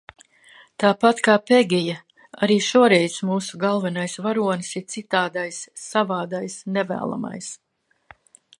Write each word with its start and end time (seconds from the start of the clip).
Tāpat 0.83 1.19
kā 1.27 1.33
Pegija 1.49 1.97
arī 2.47 2.55
šoreiz 2.69 3.17
mūsu 3.31 3.61
galvenais 3.65 4.17
varonis 4.29 4.73
ir 4.81 4.87
citādais, 4.95 5.63
savādais, 5.85 6.57
nevēlamais. 6.79 7.53